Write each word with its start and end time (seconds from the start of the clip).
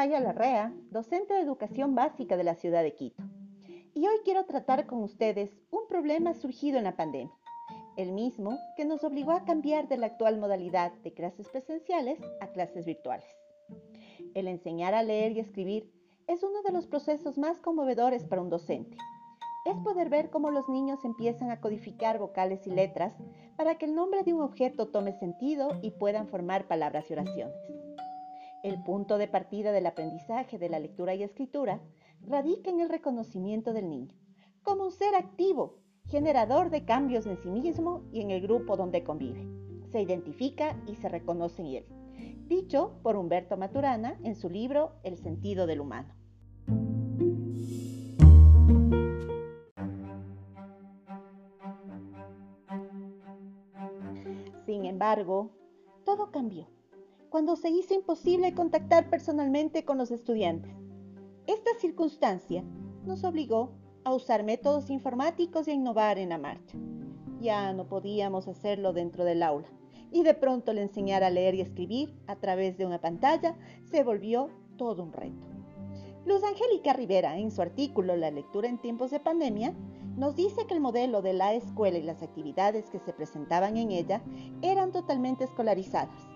Raya 0.00 0.18
Larrea, 0.18 0.72
docente 0.90 1.34
de 1.34 1.40
educación 1.40 1.94
básica 1.94 2.38
de 2.38 2.44
la 2.44 2.54
ciudad 2.54 2.82
de 2.82 2.94
Quito. 2.94 3.22
Y 3.92 4.06
hoy 4.06 4.16
quiero 4.24 4.46
tratar 4.46 4.86
con 4.86 5.02
ustedes 5.02 5.54
un 5.70 5.86
problema 5.88 6.32
surgido 6.32 6.78
en 6.78 6.84
la 6.84 6.96
pandemia, 6.96 7.36
el 7.98 8.12
mismo 8.12 8.58
que 8.78 8.86
nos 8.86 9.04
obligó 9.04 9.32
a 9.32 9.44
cambiar 9.44 9.88
de 9.88 9.98
la 9.98 10.06
actual 10.06 10.38
modalidad 10.38 10.90
de 11.04 11.12
clases 11.12 11.50
presenciales 11.50 12.18
a 12.40 12.46
clases 12.46 12.86
virtuales. 12.86 13.26
El 14.32 14.48
enseñar 14.48 14.94
a 14.94 15.02
leer 15.02 15.32
y 15.32 15.40
escribir 15.40 15.92
es 16.26 16.42
uno 16.42 16.62
de 16.62 16.72
los 16.72 16.86
procesos 16.86 17.36
más 17.36 17.60
conmovedores 17.60 18.24
para 18.24 18.40
un 18.40 18.48
docente. 18.48 18.96
Es 19.66 19.76
poder 19.80 20.08
ver 20.08 20.30
cómo 20.30 20.50
los 20.50 20.66
niños 20.70 21.04
empiezan 21.04 21.50
a 21.50 21.60
codificar 21.60 22.18
vocales 22.18 22.66
y 22.66 22.70
letras 22.70 23.12
para 23.58 23.76
que 23.76 23.84
el 23.84 23.94
nombre 23.94 24.22
de 24.22 24.32
un 24.32 24.40
objeto 24.40 24.88
tome 24.88 25.12
sentido 25.12 25.78
y 25.82 25.90
puedan 25.90 26.26
formar 26.26 26.68
palabras 26.68 27.10
y 27.10 27.12
oraciones. 27.12 27.79
El 28.62 28.82
punto 28.82 29.16
de 29.16 29.26
partida 29.26 29.72
del 29.72 29.86
aprendizaje 29.86 30.58
de 30.58 30.68
la 30.68 30.78
lectura 30.78 31.14
y 31.14 31.22
escritura 31.22 31.80
radica 32.20 32.68
en 32.68 32.80
el 32.80 32.90
reconocimiento 32.90 33.72
del 33.72 33.88
niño, 33.88 34.14
como 34.62 34.84
un 34.84 34.92
ser 34.92 35.14
activo, 35.14 35.78
generador 36.08 36.68
de 36.68 36.84
cambios 36.84 37.24
en 37.24 37.38
sí 37.38 37.48
mismo 37.48 38.04
y 38.12 38.20
en 38.20 38.30
el 38.30 38.42
grupo 38.42 38.76
donde 38.76 39.02
convive. 39.02 39.48
Se 39.90 40.02
identifica 40.02 40.76
y 40.86 40.96
se 40.96 41.08
reconoce 41.08 41.62
en 41.62 41.68
él. 41.68 41.86
Dicho 42.48 42.98
por 43.02 43.16
Humberto 43.16 43.56
Maturana 43.56 44.18
en 44.24 44.36
su 44.36 44.50
libro 44.50 44.92
El 45.04 45.16
sentido 45.16 45.66
del 45.66 45.80
humano. 45.80 46.14
Sin 54.66 54.84
embargo, 54.84 55.50
todo 56.04 56.30
cambió 56.30 56.68
cuando 57.30 57.54
se 57.54 57.70
hizo 57.70 57.94
imposible 57.94 58.54
contactar 58.54 59.08
personalmente 59.08 59.84
con 59.84 59.96
los 59.96 60.10
estudiantes. 60.10 60.72
Esta 61.46 61.70
circunstancia 61.78 62.64
nos 63.06 63.22
obligó 63.22 63.70
a 64.04 64.12
usar 64.12 64.42
métodos 64.42 64.90
informáticos 64.90 65.68
y 65.68 65.70
a 65.70 65.74
innovar 65.74 66.18
en 66.18 66.30
la 66.30 66.38
marcha. 66.38 66.76
Ya 67.40 67.72
no 67.72 67.86
podíamos 67.86 68.48
hacerlo 68.48 68.92
dentro 68.92 69.24
del 69.24 69.44
aula 69.44 69.68
y 70.10 70.24
de 70.24 70.34
pronto 70.34 70.72
el 70.72 70.78
enseñar 70.78 71.22
a 71.22 71.30
leer 71.30 71.54
y 71.54 71.60
escribir 71.60 72.12
a 72.26 72.34
través 72.34 72.76
de 72.76 72.84
una 72.84 73.00
pantalla 73.00 73.56
se 73.84 74.02
volvió 74.02 74.50
todo 74.76 75.04
un 75.04 75.12
reto. 75.12 75.46
Luz 76.26 76.42
Angélica 76.42 76.92
Rivera, 76.92 77.38
en 77.38 77.50
su 77.50 77.62
artículo 77.62 78.16
La 78.16 78.30
lectura 78.30 78.68
en 78.68 78.78
tiempos 78.78 79.12
de 79.12 79.20
pandemia, 79.20 79.72
nos 80.16 80.34
dice 80.34 80.66
que 80.66 80.74
el 80.74 80.80
modelo 80.80 81.22
de 81.22 81.32
la 81.32 81.54
escuela 81.54 81.96
y 81.96 82.02
las 82.02 82.22
actividades 82.22 82.90
que 82.90 82.98
se 82.98 83.12
presentaban 83.12 83.76
en 83.76 83.92
ella 83.92 84.20
eran 84.62 84.90
totalmente 84.90 85.44
escolarizadas 85.44 86.29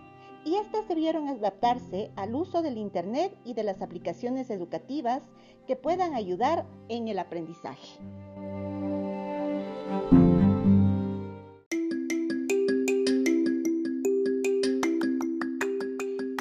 y 0.45 0.56
estas 0.56 0.87
debieron 0.89 1.28
adaptarse 1.28 2.11
al 2.17 2.34
uso 2.34 2.62
del 2.62 2.77
Internet 2.77 3.34
y 3.45 3.55
de 3.55 3.64
las 3.64 3.81
aplicaciones 3.81 4.51
educativas 4.51 5.23
que 5.67 5.77
puedan 5.77 6.14
ayudar 6.14 6.67
en 6.89 7.09
el 7.09 7.19
aprendizaje. 7.19 7.98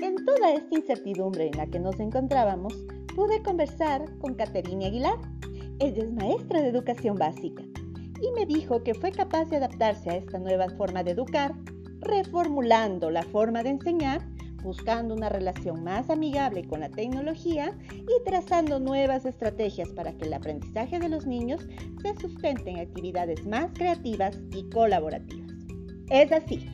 En 0.02 0.26
toda 0.26 0.52
esta 0.54 0.76
incertidumbre 0.76 1.48
en 1.48 1.58
la 1.58 1.68
que 1.68 1.80
nos 1.80 2.00
encontrábamos, 2.00 2.74
pude 3.16 3.42
conversar 3.42 4.18
con 4.20 4.36
Caterina 4.36 4.88
Aguilar. 4.88 5.18
Ella 5.80 6.04
es 6.04 6.12
maestra 6.12 6.62
de 6.62 6.68
educación 6.68 7.18
básica 7.18 7.64
y 8.22 8.32
me 8.32 8.46
dijo 8.46 8.84
que 8.84 8.94
fue 8.94 9.12
capaz 9.12 9.46
de 9.46 9.58
adaptarse 9.58 10.10
a 10.10 10.16
esta 10.16 10.40
nueva 10.40 10.70
forma 10.70 11.04
de 11.04 11.12
educar 11.12 11.54
reformulando 12.04 13.10
la 13.10 13.24
forma 13.24 13.64
de 13.64 13.70
enseñar, 13.72 14.22
buscando 14.62 15.14
una 15.14 15.30
relación 15.30 15.84
más 15.84 16.10
amigable 16.10 16.64
con 16.66 16.80
la 16.80 16.90
tecnología 16.90 17.78
y 17.92 18.24
trazando 18.26 18.80
nuevas 18.80 19.26
estrategias 19.26 19.90
para 19.90 20.14
que 20.14 20.26
el 20.26 20.34
aprendizaje 20.34 21.00
de 21.00 21.10
los 21.10 21.26
niños 21.26 21.68
se 22.02 22.16
sustente 22.16 22.70
en 22.70 22.80
actividades 22.80 23.46
más 23.46 23.72
creativas 23.74 24.38
y 24.52 24.70
colaborativas. 24.70 25.52
Es 26.10 26.32
así 26.32 26.66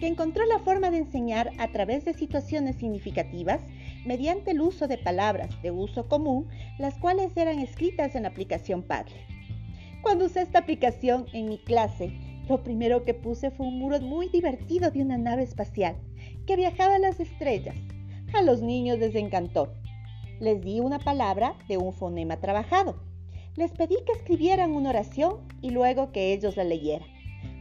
que 0.00 0.06
encontró 0.06 0.44
la 0.46 0.58
forma 0.58 0.90
de 0.90 0.98
enseñar 0.98 1.50
a 1.58 1.68
través 1.68 2.04
de 2.04 2.14
situaciones 2.14 2.76
significativas 2.76 3.60
mediante 4.04 4.52
el 4.52 4.60
uso 4.60 4.86
de 4.86 4.98
palabras 4.98 5.50
de 5.62 5.70
uso 5.70 6.08
común, 6.08 6.48
las 6.78 6.96
cuales 6.98 7.36
eran 7.36 7.58
escritas 7.58 8.14
en 8.14 8.22
la 8.22 8.28
aplicación 8.28 8.82
Padlet. 8.82 9.24
Cuando 10.02 10.26
usé 10.26 10.42
esta 10.42 10.60
aplicación 10.60 11.26
en 11.32 11.48
mi 11.48 11.58
clase, 11.58 12.12
lo 12.48 12.62
primero 12.62 13.04
que 13.04 13.14
puse 13.14 13.50
fue 13.50 13.66
un 13.66 13.78
muro 13.78 14.00
muy 14.00 14.28
divertido 14.28 14.90
de 14.90 15.02
una 15.02 15.18
nave 15.18 15.42
espacial 15.42 15.96
que 16.46 16.56
viajaba 16.56 16.96
a 16.96 16.98
las 16.98 17.18
estrellas. 17.20 17.76
A 18.34 18.42
los 18.42 18.62
niños 18.62 18.98
les 18.98 19.14
encantó. 19.14 19.72
Les 20.40 20.62
di 20.62 20.80
una 20.80 20.98
palabra 20.98 21.56
de 21.68 21.78
un 21.78 21.92
fonema 21.92 22.36
trabajado. 22.38 22.96
Les 23.56 23.72
pedí 23.72 23.96
que 24.04 24.12
escribieran 24.12 24.72
una 24.72 24.90
oración 24.90 25.48
y 25.62 25.70
luego 25.70 26.12
que 26.12 26.32
ellos 26.32 26.56
la 26.56 26.64
leyeran. 26.64 27.08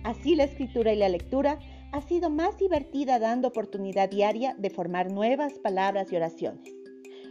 Así 0.04 0.36
la 0.36 0.44
escritura 0.44 0.94
y 0.94 0.98
la 0.98 1.10
lectura 1.10 1.60
ha 1.92 2.02
sido 2.02 2.30
más 2.30 2.58
divertida 2.58 3.20
dando 3.20 3.48
oportunidad 3.48 4.10
diaria 4.10 4.54
de 4.58 4.70
formar 4.70 5.12
nuevas 5.12 5.54
palabras 5.60 6.12
y 6.12 6.18
oraciones. 6.18 6.76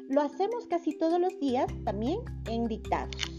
Lo 0.09 0.23
hacemos 0.23 0.67
casi 0.67 0.97
todos 0.97 1.21
los 1.21 1.39
días 1.39 1.67
también 1.85 2.21
en 2.51 2.67
dictados. 2.67 3.34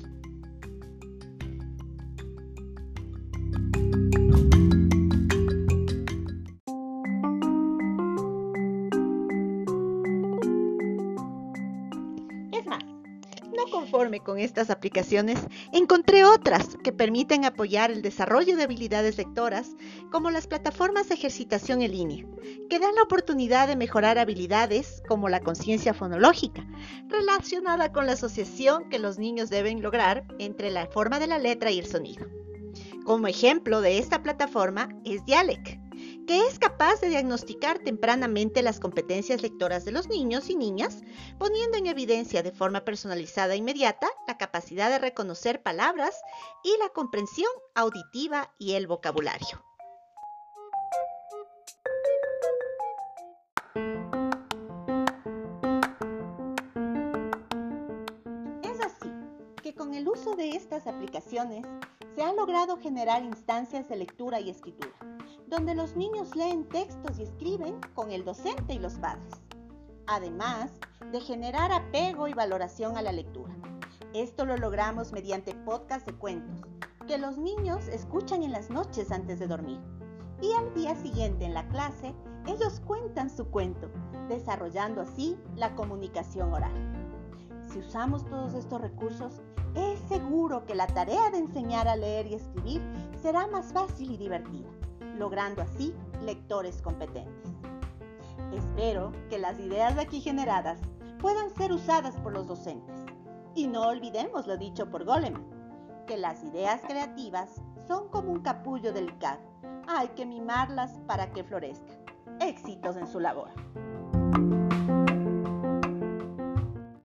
Conforme 13.70 14.20
con 14.20 14.40
estas 14.40 14.70
aplicaciones, 14.70 15.40
encontré 15.72 16.26
otras 16.26 16.78
que 16.84 16.92
permiten 16.92 17.46
apoyar 17.46 17.92
el 17.92 18.02
desarrollo 18.02 18.56
de 18.56 18.64
habilidades 18.64 19.18
lectoras, 19.18 19.76
como 20.12 20.32
las 20.32 20.48
plataformas 20.48 21.10
de 21.10 21.16
ejercitación 21.16 21.82
en 21.82 21.92
línea, 21.92 22.26
que 22.70 22.80
dan 22.80 22.96
la 22.96 23.04
oportunidad 23.04 23.68
de 23.68 23.76
mejorar 23.76 24.18
habilidades 24.18 25.02
como 25.08 25.30
la 25.30 25.40
conciencia 25.40 25.94
fonológica, 25.94 26.66
relacionada 27.08 27.92
con 27.92 28.06
la 28.06 28.14
asociación 28.14 28.90
que 28.90 29.00
los 29.00 29.18
niños 29.20 29.50
deben 29.50 29.82
lograr 29.82 30.26
entre 30.40 30.72
la 30.72 30.88
forma 30.88 31.20
de 31.20 31.28
la 31.28 31.38
letra 31.38 31.72
y 31.72 31.80
el 31.80 31.86
sonido. 31.86 32.26
Como 33.06 33.28
ejemplo 33.28 33.82
de 33.82 34.00
esta 34.00 34.24
plataforma 34.24 34.90
es 35.06 35.24
Dialect, 35.26 35.85
que 36.26 36.48
es 36.48 36.60
capaz 36.60 37.02
de 37.02 37.10
diagnosticar 37.10 37.80
tempranamente 37.80 38.62
las 38.62 38.80
competencias 38.80 39.42
lectoras 39.42 39.86
de 39.86 39.92
los 39.92 40.08
niños 40.08 40.50
y 40.50 40.56
niñas, 40.56 41.02
poniendo 41.38 41.78
en 41.78 41.88
evidencia 41.88 42.42
de 42.42 42.52
forma 42.52 42.84
personalizada 42.84 43.54
e 43.54 43.58
inmediata 43.58 44.08
la 44.28 44.38
capacidad 44.38 44.90
de 44.90 45.00
reconocer 45.00 45.62
palabras 45.62 46.16
y 46.64 46.76
la 46.80 46.90
comprensión 46.90 47.52
auditiva 47.76 48.54
y 48.58 48.74
el 48.74 48.88
vocabulario. 48.88 49.64
Es 58.64 58.80
así 58.82 59.12
que 59.62 59.76
con 59.76 59.94
el 59.94 60.08
uso 60.08 60.36
de 60.36 60.52
estas 60.52 60.88
aplicaciones 60.88 61.66
se 62.16 62.24
han 62.24 62.36
logrado 62.36 62.78
generar 62.78 63.24
instancias 63.24 63.90
de 63.90 63.98
lectura 63.98 64.40
y 64.40 64.50
escritura 64.50 64.96
donde 65.48 65.76
los 65.76 65.96
niños 65.96 66.36
leen 66.36 66.68
textos 66.68 67.20
y 67.20 67.24
escriben 67.24 67.80
con 67.94 68.12
el 68.12 68.26
docente 68.26 68.74
y 68.74 68.80
los 68.80 68.96
padres, 68.96 69.34
además 70.08 70.72
de 71.12 71.22
generar 71.22 71.72
apego 71.72 72.28
y 72.28 72.34
valoración 72.34 72.98
a 72.98 73.02
la 73.02 73.12
lectura. 73.12 73.54
Esto 74.14 74.46
lo 74.46 74.58
logramos 74.58 75.12
mediante 75.12 75.54
podcast 75.54 76.08
de 76.08 76.16
cuentos, 76.16 76.62
que 77.08 77.18
los 77.18 77.38
niños 77.38 77.88
escuchan 77.90 78.44
en 78.44 78.52
las 78.52 78.70
noches 78.70 79.12
antes 79.12 79.40
de 79.40 79.48
dormir. 79.48 79.80
Y 80.42 80.52
al 80.54 80.74
día 80.74 80.96
siguiente 80.96 81.46
en 81.46 81.54
la 81.54 81.68
clase, 81.68 82.14
ellos 82.48 82.82
cuentan 82.86 83.30
su 83.30 83.46
cuento, 83.46 83.90
desarrollando 84.28 85.02
así 85.02 85.38
la 85.56 85.76
comunicación 85.76 86.54
oral. 86.54 86.74
Si 87.72 87.80
usamos 87.80 88.26
todos 88.26 88.54
estos 88.54 88.82
recursos, 88.82 89.42
que 90.64 90.76
la 90.76 90.88
tarea 90.88 91.32
de 91.32 91.40
enseñar 91.40 91.88
a 91.88 91.96
leer 91.96 92.28
y 92.28 92.36
escribir 92.36 92.82
será 93.22 93.48
más 93.48 93.74
fácil 93.74 94.12
y 94.12 94.18
divertida 94.18 94.70
logrando 95.18 95.62
así 95.62 95.94
lectores 96.24 96.82
competentes. 96.82 97.52
Espero 98.54 99.12
que 99.30 99.40
las 99.40 99.60
ideas 99.60 99.98
aquí 99.98 100.22
generadas 100.22 100.80
puedan 101.20 101.50
ser 101.56 101.72
usadas 101.72 102.16
por 102.18 102.34
los 102.34 102.48
docentes. 102.48 102.96
Y 103.56 103.68
no 103.68 103.88
olvidemos 103.88 104.48
lo 104.48 104.58
dicho 104.58 104.90
por 104.90 105.06
Goleman, 105.06 105.46
que 106.08 106.18
las 106.18 106.44
ideas 106.44 106.82
creativas 106.88 107.62
son 107.88 108.10
como 108.10 108.32
un 108.32 108.42
capullo 108.42 108.92
delicado. 108.92 109.40
Hay 109.88 110.10
que 110.10 110.26
mimarlas 110.26 111.00
para 111.08 111.32
que 111.32 111.44
florezcan. 111.44 111.98
Éxitos 112.42 112.98
en 112.98 113.08
su 113.08 113.20
labor. 113.20 113.50